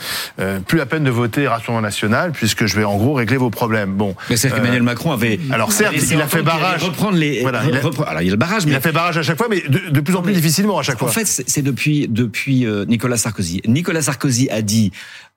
plus 0.68 0.78
la 0.78 0.86
peine 0.86 1.04
de 1.04 1.10
voter 1.12 1.48
Rassemblement 1.48 1.82
National 1.82 2.32
puisque 2.32 2.68
je 2.68 2.76
vais 2.78 2.86
en 2.86 2.96
gros 2.96 3.14
régler 3.16 3.38
vos 3.38 3.50
problèmes. 3.50 3.92
Bon, 3.94 4.16
Mais 4.30 4.38
c'est 4.38 4.52
Euh, 4.52 4.56
qu'Emmanuel 4.56 4.84
Macron 4.84 5.12
avait. 5.12 5.40
alors 5.52 5.74
certes, 5.74 5.96
il 6.10 6.22
a 6.22 6.28
fait 6.28 6.42
barrage. 6.42 6.84
Reprendre 6.84 7.18
les. 7.18 7.42
Voilà, 7.42 7.64
il 7.68 7.76
a- 7.76 7.80
alors 8.08 8.22
il 8.22 8.28
a 8.30 8.32
le 8.32 8.38
barrage, 8.38 8.64
il 8.66 8.76
a 8.76 8.80
fait 8.80 8.92
barrage 8.94 9.18
à 9.18 9.24
chaque 9.24 9.38
fois, 9.38 9.48
mais 9.50 9.62
de, 9.68 9.90
de 9.90 10.00
plus 10.00 10.16
en 10.16 10.22
plus 10.22 10.32
mais- 10.32 10.38
difficilement 10.40 10.78
à 10.80 10.84
chaque 10.84 11.00
fois. 11.00 11.10
En 11.10 11.12
fait, 11.12 11.26
c'est 11.26 11.50
c'est 11.50 11.62
depuis 11.66 12.08
depuis 12.08 12.66
euh, 12.66 12.86
Nicolas 12.86 13.18
Sarkozy. 13.18 13.62
Nicolas 13.68 14.02
Sarkozy 14.04 14.50
a 14.50 14.62
dit 14.62 14.92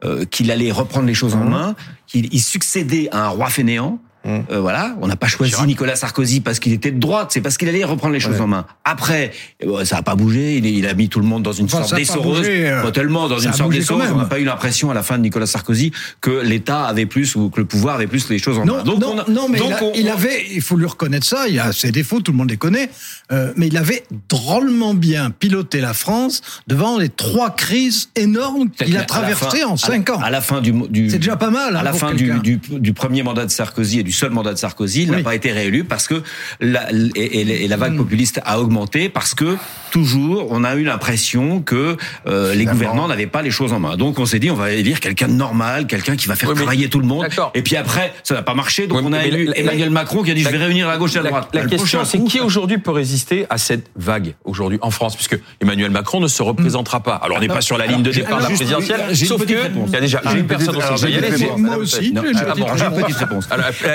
euh, 0.04 0.24
qu'il 0.24 0.50
allait 0.52 0.70
reprendre 0.70 1.06
les 1.06 1.14
choses 1.14 1.34
en 1.34 1.42
Mhm. 1.44 1.50
main, 1.50 1.76
qu'il 2.06 2.32
il 2.32 2.40
succédait 2.40 3.08
à 3.10 3.26
un 3.26 3.28
roi 3.30 3.48
fainéant. 3.50 3.98
Mhm. 4.24 4.44
Euh, 4.50 4.60
voilà, 4.60 4.96
on 5.00 5.06
n'a 5.06 5.16
pas 5.16 5.28
choisi 5.28 5.52
Chirac. 5.52 5.66
Nicolas 5.68 5.94
Sarkozy 5.96 6.40
parce 6.40 6.58
qu'il 6.58 6.72
était 6.72 6.90
de 6.90 6.98
droite, 6.98 7.28
c'est 7.32 7.40
parce 7.40 7.56
qu'il 7.56 7.68
allait 7.68 7.84
reprendre 7.84 8.12
les 8.14 8.20
choses 8.20 8.34
Ouais. 8.34 8.40
en 8.40 8.46
main. 8.48 8.66
Après, 8.84 9.30
euh, 9.64 9.84
ça 9.84 9.98
a 9.98 10.02
pas 10.02 10.16
bougé, 10.16 10.56
il, 10.58 10.66
il 10.66 10.86
a 10.86 10.94
mis 10.94 11.08
tout 11.08 11.20
le 11.20 11.26
monde 11.26 11.42
dans 11.44 11.52
une 11.52 11.66
Enfin, 11.66 11.78
sorte 11.78 11.90
pas 11.92 11.96
d'essoreuse, 11.98 12.38
bougé, 12.38 12.68
euh, 12.68 12.82
pas 12.82 12.90
tellement 12.90 13.28
dans 13.28 13.38
ça 13.38 13.46
une 13.48 13.52
sorte 13.54 13.70
d'essoreuse. 13.70 14.08
On 14.12 14.16
n'a 14.18 14.24
pas 14.24 14.40
eu 14.40 14.44
l'impression 14.44 14.90
à 14.90 14.94
la 14.94 15.02
fin 15.02 15.18
de 15.18 15.22
Nicolas 15.22 15.46
Sarkozy 15.46 15.92
que 16.20 16.30
l'État 16.42 16.84
avait 16.84 17.06
plus 17.06 17.36
ou 17.36 17.48
que 17.48 17.60
le 17.60 17.66
pouvoir 17.66 17.94
avait 17.94 18.06
plus 18.08 18.28
les 18.28 18.38
choses 18.38 18.58
en 18.58 18.64
Non, 18.64 18.76
main. 18.78 18.82
Donc 18.82 19.00
non, 19.00 19.14
on 19.14 19.18
a- 19.20 19.30
non, 19.30 19.48
mais 19.48 19.58
donc 19.58 19.68
il, 19.68 19.74
a- 19.74 19.84
on- 19.84 19.92
il 19.94 20.08
avait, 20.08 20.46
il 20.52 20.62
faut 20.62 20.76
lui 20.76 20.86
reconnaître 20.86 21.26
ça, 21.26 21.46
il 21.48 21.58
a 21.60 21.72
ses 21.72 21.92
défauts, 21.92 22.20
tout 22.20 22.32
le 22.32 22.38
monde 22.38 22.50
les 22.50 22.56
connaît, 22.56 22.90
euh, 23.32 23.52
mais 23.56 23.68
il 23.68 23.76
avait 23.76 24.02
drôlement 24.28 24.94
bien 24.94 25.30
piloté 25.30 25.80
la 25.80 25.94
France 25.94 26.42
devant 26.66 26.98
les 26.98 27.08
trois 27.08 27.50
crises 27.54 28.10
énormes 28.16 28.68
qu'il 28.70 28.96
a 28.96 29.04
traversées 29.04 29.64
en 29.64 29.76
cinq 29.76 30.10
ans. 30.10 30.20
À 30.20 30.30
la 30.30 30.40
fin 30.40 30.60
du, 30.60 30.72
du 30.90 31.08
C'est 31.08 31.18
déjà 31.18 31.36
pas 31.36 31.50
mal. 31.50 31.76
hein, 31.76 31.80
à 31.80 31.82
la 31.82 31.92
fin 31.92 32.14
du, 32.14 32.32
du 32.68 32.92
premier 32.92 33.22
mandat 33.22 33.46
de 33.46 33.50
Sarkozy 33.50 34.00
et 34.00 34.02
du 34.08 34.12
seul 34.14 34.30
mandat 34.30 34.54
de 34.54 34.58
Sarkozy, 34.58 35.02
il 35.02 35.10
n'a 35.10 35.18
pas 35.22 35.34
été 35.34 35.52
réélu 35.52 35.84
parce 35.84 36.08
que 36.08 36.22
la, 36.60 36.90
et, 37.14 37.24
et- 37.24 37.64
et 37.64 37.68
la 37.68 37.76
vague 37.76 37.92
Mm. 37.92 37.98
populiste 37.98 38.40
a 38.46 38.58
augmenté 38.58 39.10
parce 39.10 39.34
que 39.34 39.56
toujours 39.90 40.46
on 40.50 40.64
a 40.64 40.74
eu 40.76 40.82
l'impression 40.84 41.60
que 41.60 41.96
euh, 42.26 42.54
les 42.54 42.64
gouvernants 42.64 43.06
n'avaient 43.06 43.26
pas 43.26 43.42
les 43.42 43.50
choses 43.50 43.72
en 43.74 43.80
main. 43.80 43.96
Donc 43.96 44.18
on 44.18 44.24
s'est 44.24 44.38
dit 44.38 44.50
on 44.50 44.54
va 44.54 44.70
élire 44.72 45.00
quelqu'un 45.00 45.28
de 45.28 45.34
normal, 45.34 45.86
quelqu'un 45.86 46.16
qui 46.16 46.26
va 46.26 46.36
faire 46.36 46.48
Oui, 46.48 46.54
mais- 46.56 46.62
travailler 46.62 46.88
tout 46.88 47.00
le 47.00 47.06
monde. 47.06 47.26
Et 47.54 47.60
puis 47.62 47.76
après 47.76 48.14
ça 48.22 48.34
n'a 48.34 48.42
pas 48.42 48.54
marché, 48.54 48.86
donc 48.86 48.98
Oui, 49.00 49.04
on 49.06 49.12
a 49.12 49.24
élu 49.26 49.44
la- 49.44 49.52
la- 49.52 49.58
Emmanuel 49.58 49.90
Macron 49.90 50.22
qui 50.22 50.30
a 50.30 50.34
dit 50.34 50.42
je 50.42 50.48
vais 50.48 50.56
réunir 50.56 50.88
la 50.88 50.96
gauche 50.96 51.12
et 51.12 51.16
la 51.16 51.24
La, 51.24 51.28
droite. 51.30 51.48
la 51.52 51.66
question, 51.66 52.04
c'est 52.06 52.18
qui 52.24 52.40
aujourd'hui 52.40 52.78
peut 52.78 52.90
résister 52.92 53.44
à 53.50 53.58
cette 53.58 53.90
vague 53.96 54.34
aujourd'hui 54.44 54.78
en 54.80 54.90
France, 54.90 55.16
puisque 55.16 55.38
Emmanuel 55.60 55.90
Macron 55.90 56.20
ne 56.20 56.28
se 56.28 56.42
représentera 56.42 57.00
pas. 57.02 57.16
Alors 57.16 57.36
on 57.36 57.40
n'est 57.40 57.48
pas 57.48 57.60
sur 57.60 57.76
la 57.76 57.86
ligne 57.86 58.02
de 58.02 58.10
départ 58.10 58.38
de 58.38 58.44
la 58.44 58.48
présidentielle, 58.48 59.14
sauf 59.14 59.44
que 59.44 59.52
il 59.52 59.92
y 59.92 59.96
a 59.96 60.00
déjà 60.00 60.22
une 60.34 60.46
personne 60.46 60.74
petite 60.76 61.36
c'est- 61.36 61.56
Moi 61.58 61.76
aussi. 61.76 61.96
J'ai 62.02 62.08
une 62.08 62.18
ah 62.18 62.22
petite 62.22 62.58
bon, 62.58 62.66
j'ai 62.76 62.84
une 62.84 63.16
réponse. 63.16 63.48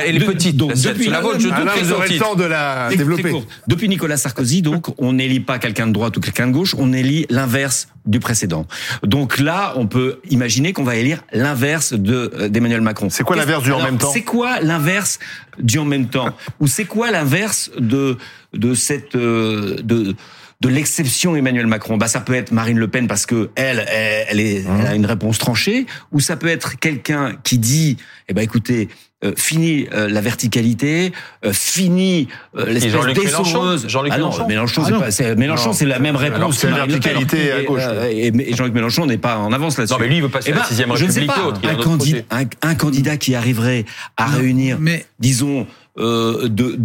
Elle 0.05 0.17
est 0.21 0.25
petite. 0.25 0.57
donc, 0.57 0.73
depuis- 0.73 1.07
la 1.09 1.21
vôtre, 1.21 1.39
je 1.39 1.45
doute 1.47 1.53
Alain, 1.53 1.71
qu'elle 1.73 1.83
vous 1.83 1.89
soit 1.89 1.97
aurez 1.97 2.07
le 2.07 2.13
petite. 2.13 2.23
temps 2.23 2.35
de 2.35 2.43
la 2.43 2.89
développer. 2.89 3.33
Depuis 3.67 3.89
Nicolas 3.89 4.17
Sarkozy, 4.17 4.61
donc, 4.61 4.87
on 4.99 5.13
n'élit 5.13 5.39
pas 5.39 5.59
quelqu'un 5.59 5.87
de 5.87 5.91
droite 5.93 6.15
ou 6.17 6.19
quelqu'un 6.19 6.47
de 6.47 6.51
gauche, 6.53 6.75
on 6.77 6.93
élit 6.93 7.25
l'inverse 7.29 7.87
du 8.05 8.19
précédent. 8.19 8.65
Donc 9.03 9.39
là, 9.39 9.73
on 9.77 9.87
peut 9.87 10.19
imaginer 10.29 10.73
qu'on 10.73 10.83
va 10.83 10.95
élire 10.97 11.21
l'inverse 11.31 11.93
de 11.93 12.31
euh, 12.37 12.49
d'Emmanuel 12.49 12.81
Macron. 12.81 13.09
C'est 13.09 13.23
quoi 13.23 13.35
l'inverse 13.35 13.63
du 13.63 13.71
en 13.71 13.81
même 13.81 13.97
temps 13.97 14.11
C'est 14.11 14.21
quoi 14.23 14.59
l'inverse 14.59 15.19
du 15.59 15.77
en 15.79 15.85
même 15.85 16.07
temps? 16.09 16.35
Ou 16.59 16.67
c'est 16.67 16.85
quoi 16.85 17.11
l'inverse 17.11 17.71
de 17.79 18.17
de 18.53 18.73
cette 18.73 19.15
euh, 19.15 19.77
de 19.83 20.15
de 20.63 20.69
l'exception 20.69 21.35
Emmanuel 21.35 21.67
Macron, 21.67 21.97
bah 21.97 22.07
ça 22.07 22.21
peut 22.21 22.33
être 22.33 22.51
Marine 22.53 22.79
Le 22.79 22.87
Pen 22.87 23.05
parce 23.07 23.25
que 23.25 23.49
elle, 23.55 23.85
elle, 23.89 24.25
elle 24.29 24.39
est, 24.39 24.63
elle 24.79 24.87
a 24.87 24.95
une 24.95 25.05
réponse 25.05 25.37
tranchée, 25.37 25.85
ou 26.13 26.19
ça 26.21 26.37
peut 26.37 26.47
être 26.47 26.79
quelqu'un 26.79 27.33
qui 27.43 27.57
dit, 27.57 27.97
eh 28.29 28.33
ben 28.33 28.41
écoutez, 28.41 28.87
euh, 29.25 29.33
fini 29.37 29.87
euh, 29.93 30.07
la 30.09 30.21
verticalité, 30.21 31.11
euh, 31.45 31.51
fini 31.53 32.27
euh, 32.57 32.65
l'espèce 32.65 32.91
Jean-Luc 32.93 33.15
d'essoreuse. 33.15 33.83
Mélenchon 33.83 33.87
Jean-Luc 33.89 34.11
ah 34.13 34.17
Mélenchon. 34.17 34.47
Mélenchon, 34.47 34.83
Ah 35.03 35.11
c'est 35.11 35.35
Mélenchon, 35.35 35.73
c'est 35.73 35.85
la 35.85 35.99
même 35.99 36.15
réponse. 36.15 36.59
Que 36.61 36.67
Pen. 36.67 36.75
verticalité 36.75 37.51
à 37.51 37.63
gauche, 37.63 37.81
euh, 37.83 38.09
Et, 38.09 38.27
et 38.27 38.55
Jean-Luc 38.55 38.73
Mélenchon 38.73 39.05
n'est 39.05 39.17
pas 39.17 39.37
en 39.37 39.51
avance 39.53 39.77
là-dessus. 39.77 39.93
Non, 39.93 39.99
mais 39.99 40.07
lui, 40.07 40.17
il 40.17 40.21
veut 40.23 40.29
passer 40.29 40.49
Eh 40.49 40.53
à 40.53 40.55
la 40.55 40.61
ben, 40.61 40.67
sixième 40.67 40.95
je 40.95 41.05
ne 41.05 41.11
sais 41.11 41.19
République 41.21 41.45
un, 41.63 41.67
d'un 41.67 41.73
autre 41.75 41.83
candi- 41.83 42.11
côté. 42.13 42.25
un, 42.31 42.69
un 42.69 42.75
candidat 42.75 43.17
qui 43.17 43.35
arriverait 43.35 43.85
à 44.17 44.29
Non, 44.29 44.37
réunir, 44.37 44.77
mais- 44.79 45.05
disons, 45.19 45.67
euh, 45.99 46.47
de, 46.49 46.79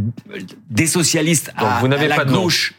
des 0.71 0.87
socialistes 0.87 1.53
Donc, 1.59 1.69
à, 1.69 1.79
vous 1.81 1.89
n'avez 1.89 2.07
à 2.07 2.09
la 2.09 2.17
pas 2.17 2.25
de 2.25 2.33
nom. 2.33 2.43
gauche. 2.43 2.75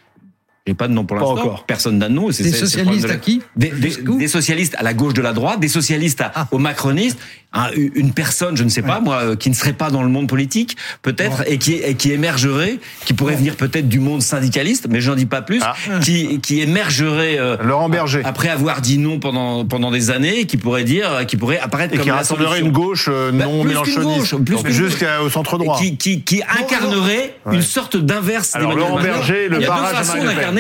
J'ai 0.70 0.76
pas 0.76 0.88
de 0.88 0.94
nom 0.94 1.04
pour 1.04 1.18
Pas 1.18 1.24
l'instant. 1.24 1.40
encore. 1.42 1.64
Personne 1.66 1.98
n'a 1.98 2.10
de 2.10 2.14
nom. 2.14 2.30
et 2.30 2.44
Des 2.44 2.52
socialistes 2.52 3.08
de 3.08 3.12
à 3.12 3.16
qui 3.16 3.42
des, 3.56 3.70
des- 3.70 3.90
Jusqu'où 3.90 4.20
des 4.20 4.28
socialistes 4.28 4.76
à 4.78 4.84
la 4.84 4.94
gauche 4.94 5.16
de 5.16 5.22
la 5.24 5.34
droite, 5.34 5.60
des 5.60 5.68
socialistes 5.68 6.22
à, 6.22 6.32
Ah. 6.36 6.48
aux 6.52 6.60
macronistes, 6.60 7.18
un- 7.54 7.72
une 7.96 8.12
personne, 8.14 8.56
je 8.56 8.64
ne 8.64 8.70
sais 8.70 8.84
pas 8.84 9.00
moi, 9.00 9.16
euh, 9.24 9.36
qui 9.36 9.50
ne 9.50 9.56
serait 9.56 9.74
pas 9.74 9.90
dans 9.90 10.04
le 10.04 10.10
monde 10.10 10.30
politique, 10.30 10.78
peut-être, 11.02 11.42
et 11.48 11.58
qui 11.58 11.74
et 11.74 11.96
qui 11.96 12.12
émergerait, 12.12 12.78
qui 13.06 13.14
pourrait 13.16 13.36
venir 13.36 13.56
peut-être 13.56 13.90
du 13.90 14.00
monde 14.00 14.22
syndicaliste, 14.22 14.86
mais 14.88 15.02
j'en 15.02 15.16
dis 15.16 15.26
pas 15.26 15.42
plus, 15.42 15.60
Ah. 15.64 15.74
qui 16.04 16.40
qui 16.42 16.62
émergerait 16.62 17.40
euh, 17.40 17.58
Laurent 17.64 17.90
Berger. 17.90 18.22
après 18.24 18.50
avoir 18.50 18.82
dit 18.82 19.00
non 19.00 19.18
pendant 19.18 19.66
pendant 19.66 19.90
des 19.90 20.12
années, 20.12 20.42
et 20.42 20.46
qui 20.46 20.58
pourrait 20.58 20.84
dire, 20.84 21.26
qui 21.28 21.36
pourrait 21.38 21.58
apparaître 21.58 21.96
Et 21.96 21.98
comme 21.98 22.04
qui 22.06 22.12
rassemblerait 22.12 22.60
une 22.60 22.72
gauche 22.72 23.08
euh, 23.12 23.32
Bah, 23.32 23.46
non 23.46 23.62
qu'une 23.62 23.70
mélanchoniste. 23.70 24.36
Jusqu'au 24.70 25.30
centre 25.32 25.58
droit. 25.58 25.80
qui, 25.80 25.98
qui, 25.98 26.22
qui 26.22 26.44
incarnerait 26.44 27.34
une 27.52 27.64
sorte 27.64 27.98
d'inverse 27.98 28.56
Alors, 28.56 28.76
Laurent. 28.76 29.02
Berger, 29.02 29.48
le 29.50 29.60
barrage 29.66 29.96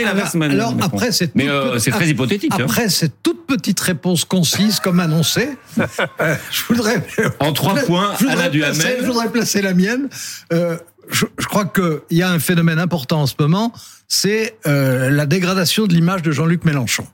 l'inverse 0.05 0.35
Alors, 0.35 0.75
Macron. 0.75 0.97
après 0.97 1.11
cette 1.11 1.35
Mais 1.35 1.45
toute 1.45 1.51
euh, 1.53 1.79
c'est 1.79 1.91
très 1.91 2.07
hypothétique. 2.09 2.51
hein. 2.53 2.63
Après 2.65 2.89
cette 2.89 3.21
toute 3.23 3.45
petite 3.45 3.79
réponse 3.79 4.25
concise, 4.25 4.79
comme 4.79 4.99
annoncé, 4.99 5.49
je 5.77 6.63
voudrais 6.67 7.03
En 7.39 7.53
trois 7.53 7.75
points, 7.75 8.13
je 8.19 8.25
voudrais 8.25 8.43
Alain 8.43 8.49
Duhamel. 8.49 8.75
placer- 8.77 8.97
Je 9.01 9.05
voudrais 9.05 9.29
placer 9.31 9.61
la 9.61 9.73
mienne. 9.73 10.09
Euh, 10.53 10.77
je, 11.09 11.25
je 11.37 11.45
crois 11.47 11.65
qu'il 11.65 11.99
y 12.17 12.21
a 12.21 12.29
un 12.29 12.39
phénomène 12.39 12.79
important 12.79 13.21
en 13.21 13.25
ce 13.27 13.33
moment, 13.39 13.73
c'est 14.07 14.57
euh, 14.67 15.09
la 15.09 15.25
dégradation 15.25 15.87
de 15.87 15.93
l'image 15.93 16.21
de 16.21 16.31
Jean-Luc 16.31 16.65
Mélenchon. 16.65 17.07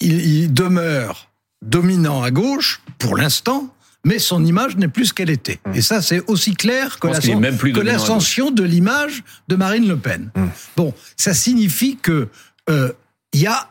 Il, 0.00 0.20
il 0.20 0.52
demeure 0.52 1.28
dominant 1.62 2.22
à 2.22 2.30
gauche 2.30 2.80
pour 2.98 3.16
l'instant, 3.16 3.74
mais 4.04 4.18
son 4.18 4.44
image 4.44 4.76
n'est 4.76 4.88
plus 4.88 5.06
ce 5.06 5.14
qu'elle 5.14 5.30
était. 5.30 5.60
Et 5.74 5.82
ça, 5.82 6.02
c'est 6.02 6.22
aussi 6.28 6.54
clair 6.54 6.98
que 6.98 7.80
l'ascension 7.80 8.50
de 8.50 8.62
l'image 8.62 9.24
de 9.48 9.56
Marine 9.56 9.88
Le 9.88 9.96
Pen. 9.96 10.30
Bon, 10.76 10.94
ça 11.16 11.34
signifie 11.34 11.96
que 11.96 12.28
euh, 12.70 12.92
il 13.32 13.40
y 13.40 13.46
a 13.46 13.70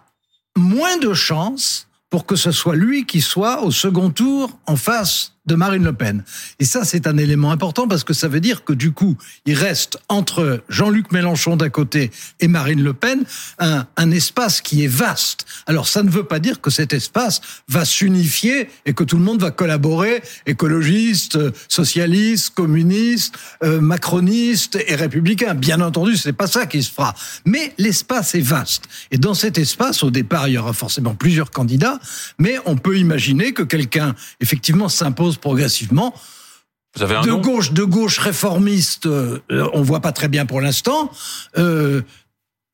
moins 0.55 0.97
de 0.97 1.13
chances 1.13 1.87
pour 2.09 2.25
que 2.25 2.35
ce 2.35 2.51
soit 2.51 2.75
lui 2.75 3.05
qui 3.05 3.21
soit 3.21 3.63
au 3.63 3.71
second 3.71 4.09
tour 4.09 4.57
en 4.65 4.75
face 4.75 5.33
de 5.47 5.55
Marine 5.55 5.83
Le 5.83 5.93
Pen. 5.93 6.23
Et 6.59 6.65
ça, 6.65 6.85
c'est 6.85 7.07
un 7.07 7.17
élément 7.17 7.51
important 7.51 7.87
parce 7.87 8.03
que 8.03 8.13
ça 8.13 8.27
veut 8.27 8.39
dire 8.39 8.63
que 8.63 8.73
du 8.73 8.91
coup, 8.91 9.17
il 9.45 9.55
reste 9.55 9.97
entre 10.09 10.63
Jean-Luc 10.69 11.11
Mélenchon 11.11 11.55
d'un 11.55 11.69
côté 11.69 12.11
et 12.39 12.47
Marine 12.47 12.83
Le 12.83 12.93
Pen 12.93 13.23
un, 13.59 13.87
un 13.95 14.11
espace 14.11 14.61
qui 14.61 14.83
est 14.83 14.87
vaste. 14.87 15.45
Alors, 15.65 15.87
ça 15.87 16.03
ne 16.03 16.09
veut 16.09 16.25
pas 16.25 16.39
dire 16.39 16.61
que 16.61 16.69
cet 16.69 16.93
espace 16.93 17.41
va 17.67 17.85
s'unifier 17.85 18.69
et 18.85 18.93
que 18.93 19.03
tout 19.03 19.17
le 19.17 19.23
monde 19.23 19.41
va 19.41 19.51
collaborer, 19.51 20.21
écologistes, 20.45 21.37
socialistes, 21.67 22.53
communistes, 22.53 23.35
euh, 23.63 23.81
macronistes 23.81 24.77
et 24.87 24.95
républicains. 24.95 25.53
Bien 25.53 25.81
entendu, 25.81 26.17
c'est 26.17 26.33
pas 26.33 26.47
ça 26.47 26.65
qui 26.65 26.83
se 26.83 26.91
fera. 26.91 27.15
Mais 27.45 27.73
l'espace 27.77 28.35
est 28.35 28.41
vaste. 28.41 28.85
Et 29.11 29.17
dans 29.17 29.33
cet 29.33 29.57
espace, 29.57 30.03
au 30.03 30.11
départ, 30.11 30.47
il 30.47 30.53
y 30.53 30.57
aura 30.57 30.73
forcément 30.73 31.15
plusieurs 31.15 31.51
candidats, 31.51 31.99
mais 32.37 32.57
on 32.65 32.75
peut 32.75 32.97
imaginer 32.97 33.53
que 33.53 33.63
quelqu'un, 33.63 34.15
effectivement, 34.39 34.89
s'impose 34.89 35.36
progressivement. 35.39 36.13
Vous 36.95 37.03
avez 37.03 37.15
un 37.15 37.21
De 37.21 37.29
nom 37.29 37.39
gauche, 37.41 37.71
de 37.73 37.83
gauche 37.83 38.17
réformiste, 38.19 39.05
euh, 39.05 39.39
on 39.73 39.81
voit 39.83 39.99
pas 40.01 40.11
très 40.11 40.27
bien 40.27 40.45
pour 40.45 40.61
l'instant. 40.61 41.11
Euh, 41.57 42.01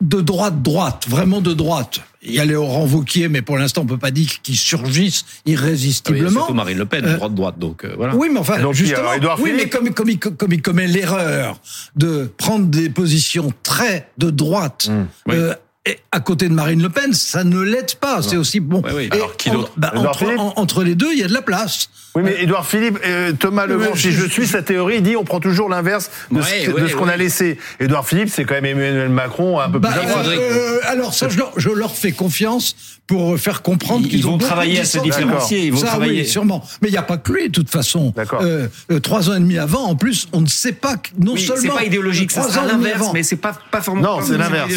de 0.01 0.19
droite, 0.19 0.61
droite, 0.61 1.05
vraiment 1.07 1.39
de 1.39 1.53
droite. 1.53 2.01
Il 2.21 2.33
y 2.33 2.39
a 2.39 2.45
les 2.45 2.53
Laurent 2.53 2.85
Wauquiez, 2.85 3.29
mais 3.29 3.41
pour 3.41 3.57
l'instant, 3.57 3.81
on 3.81 3.85
peut 3.85 3.97
pas 3.97 4.11
dire 4.11 4.41
qu'ils 4.41 4.57
surgissent 4.57 5.23
Ah 5.27 5.31
oui, 5.45 5.51
irrésistiblement. 5.53 6.31
surtout 6.41 6.53
Marine 6.53 6.77
Le 6.77 6.85
Pen, 6.85 7.05
Euh, 7.05 7.15
droite-droite, 7.15 7.57
donc 7.59 7.85
euh, 7.85 7.93
voilà. 7.95 8.13
Oui, 8.15 8.27
mais 8.31 8.39
enfin, 8.39 8.59
Donc, 8.61 8.73
justement, 8.73 9.11
oui, 9.39 9.53
mais 9.55 9.69
comme, 9.69 9.93
comme, 9.93 10.09
il, 10.09 10.19
comme 10.19 10.51
il 10.51 10.61
commet 10.61 10.87
l'erreur 10.87 11.57
de 11.95 12.29
prendre 12.37 12.65
des 12.65 12.89
positions 12.89 13.53
très 13.63 14.09
de 14.17 14.29
droite 14.29 14.89
Mmh. 14.89 15.31
euh, 15.31 15.53
et 15.85 15.99
à 16.11 16.19
côté 16.21 16.47
de 16.47 16.53
Marine 16.53 16.81
Le 16.81 16.89
Pen, 16.89 17.11
ça 17.13 17.43
ne 17.43 17.59
l'aide 17.59 17.95
pas. 17.95 18.21
C'est 18.21 18.37
aussi 18.37 18.59
bon. 18.61 18.81
Oui, 18.85 18.91
oui. 18.95 19.09
Alors, 19.11 19.35
qui 19.35 19.49
en- 19.49 19.67
bah, 19.75 19.91
entre, 19.95 20.17
Philippe 20.19 20.39
en- 20.39 20.53
entre 20.55 20.83
les 20.83 20.95
deux, 20.95 21.11
il 21.11 21.19
y 21.19 21.23
a 21.23 21.27
de 21.27 21.33
la 21.33 21.41
place. 21.41 21.89
Oui, 22.15 22.21
mais 22.23 22.43
Édouard 22.43 22.65
Philippe, 22.67 22.99
euh, 23.05 23.33
Thomas 23.33 23.65
Legrand, 23.65 23.89
mais 23.95 23.99
si 23.99 24.11
je- 24.11 24.21
je 24.23 24.29
suis 24.29 24.45
sa 24.47 24.61
théorie, 24.61 24.97
il 24.97 25.01
dit 25.03 25.15
on 25.15 25.23
prend 25.23 25.39
toujours 25.39 25.67
l'inverse 25.67 26.11
de 26.31 26.37
Ouais, 26.37 26.87
ce, 26.87 26.95
qu'on 26.95 27.07
a 27.07 27.17
laissé. 27.17 27.57
Édouard 27.79 28.07
Philippe, 28.07 28.29
c'est 28.29 28.45
quand 28.45 28.53
même 28.53 28.65
Emmanuel 28.65 29.09
Macron 29.09 29.59
un 29.59 29.67
peu 29.69 29.79
Bah, 29.79 29.89
plus 29.91 30.01
à 30.01 30.05
droite. 30.05 30.27
euh, 30.27 30.79
alors 30.85 31.13
ça, 31.15 31.27
je 31.27 31.37
leur, 31.39 31.51
je 31.57 31.69
leur 31.71 31.95
fais 31.95 32.11
confiance 32.11 32.75
pour 33.07 33.37
faire 33.39 33.63
comprendre 33.63 34.01
Ils- 34.05 34.09
qu'ils 34.09 34.19
ils 34.19 34.27
ont 34.27 34.33
vont 34.33 34.37
travailler 34.37 34.79
à 34.79 34.85
se 34.85 34.99
différencier, 34.99 35.65
ils 35.65 35.73
vont 35.73 35.79
ça, 35.79 35.87
travailler. 35.87 36.21
oui, 36.21 36.27
sûrement. 36.27 36.63
Mais 36.83 36.89
il 36.89 36.91
n'y 36.91 36.97
a 36.97 37.01
pas 37.03 37.17
que 37.17 37.31
lui, 37.33 37.47
de 37.49 37.51
toute 37.53 37.71
façon. 37.71 38.13
D'accord. 38.15 38.41
Euh, 38.43 38.67
euh, 38.91 38.99
trois 38.99 39.29
ans 39.31 39.33
et 39.33 39.39
demi 39.39 39.57
avant, 39.57 39.83
en 39.85 39.95
plus, 39.95 40.27
on 40.33 40.41
ne 40.41 40.47
sait 40.47 40.71
pas 40.71 40.97
que 40.97 41.09
non 41.19 41.33
Oui, 41.33 41.41
seulement 41.41 41.61
c'est 41.63 41.79
pas 41.79 41.83
idéologique, 41.83 42.29
demi 42.35 42.47
l'inverse, 42.67 42.95
avant- 43.01 43.13
mais 43.13 43.23
c'est 43.23 43.37
pas 43.37 43.57
pas 43.71 43.81
forcément. 43.81 44.17
Non, 44.19 44.21
c'est 44.23 44.37
l'inverse. 44.37 44.71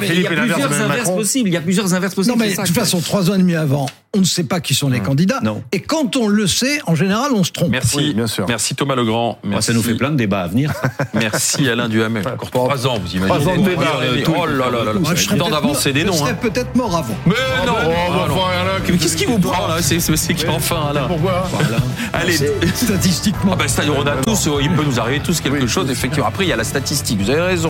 Mais 0.00 0.06
Philippe, 0.06 0.28
il 0.30 0.36
y 0.36 0.40
a 0.40 0.42
plusieurs 0.54 0.72
inverses 0.72 0.98
Macron. 0.98 1.16
possibles. 1.16 1.48
Il 1.48 1.52
y 1.52 1.56
a 1.56 1.60
plusieurs 1.60 1.94
inverses 1.94 2.14
possibles. 2.14 2.36
Non, 2.38 2.44
mais 2.44 2.50
de 2.52 2.56
toute 2.56 2.68
façon, 2.74 3.00
trois 3.00 3.30
ans 3.30 3.34
et 3.34 3.38
demi 3.38 3.54
avant, 3.54 3.86
on 4.16 4.20
ne 4.20 4.24
sait 4.24 4.44
pas 4.44 4.60
qui 4.60 4.74
sont 4.74 4.88
les 4.88 5.00
candidats. 5.00 5.40
Non. 5.42 5.62
Et 5.72 5.80
quand 5.80 6.16
on 6.16 6.28
le 6.28 6.46
sait, 6.46 6.80
en 6.86 6.94
général, 6.94 7.32
on 7.34 7.42
se 7.44 7.50
trompe. 7.52 7.70
Merci, 7.70 7.96
Oui, 7.96 8.14
bien 8.14 8.26
sûr. 8.26 8.46
merci 8.48 8.74
Thomas 8.74 8.94
Legrand. 8.94 9.38
Merci, 9.44 9.68
ça 9.68 9.72
nous 9.72 9.82
fait 9.82 9.94
plein 9.94 10.10
de 10.10 10.16
débats 10.16 10.42
à 10.42 10.46
venir. 10.48 10.72
Merci 11.14 11.68
Alain 11.68 11.88
Duhamel. 11.88 12.26
Encore 12.26 12.50
trois 12.50 12.86
ans, 12.86 12.98
vous 12.98 13.16
imaginez. 13.16 13.26
trois 13.40 13.52
ans 13.52 13.56
de 13.56 13.68
débat, 13.68 13.82
Oh. 14.26 14.34
Oh 14.38 14.46
là 14.46 14.70
là 14.70 14.84
là 14.84 14.92
là. 14.92 15.00
Je 15.14 15.22
serais 15.22 15.36
Temps 15.36 15.50
d'avancer 15.50 15.92
des 15.92 16.00
Je 16.02 16.06
noms. 16.06 16.12
serais 16.12 16.30
hein. 16.32 16.38
peut-être 16.40 16.74
mort 16.76 16.96
avant. 16.96 17.16
Mais 17.26 17.32
non, 17.66 17.72
ah 17.78 18.26
non. 18.28 18.34
enfin, 18.34 18.50
Alain, 18.60 18.72
Mais 18.88 18.96
Qu'est-ce 18.98 19.16
qui 19.16 19.24
vous 19.26 19.38
prend 19.38 19.66
là 19.68 19.76
C'est 19.80 19.98
c'est 20.00 20.34
qu'enfin 20.34 20.88
Alain. 20.90 21.06
Pourquoi 21.08 21.48
Allez. 22.12 22.36
Statistiquement. 22.74 23.52
Ah 23.54 23.56
ben, 23.56 23.68
c'est-à-dire, 23.68 23.94
on 23.96 24.06
a 24.06 24.16
tous, 24.24 24.48
il 24.60 24.70
peut 24.70 24.84
nous 24.84 25.00
arriver 25.00 25.20
tous 25.20 25.40
quelque 25.40 25.66
chose, 25.66 25.90
effectivement. 25.90 26.28
Après, 26.28 26.44
il 26.44 26.48
y 26.48 26.52
a 26.52 26.56
la 26.56 26.64
statistique, 26.64 27.20
vous 27.20 27.30
avez 27.30 27.40
raison. 27.40 27.62